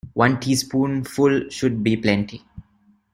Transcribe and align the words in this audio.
One 0.13 0.39
teaspoonful 0.39 1.49
should 1.51 1.83
be 1.83 1.95
plenty. 1.95 2.43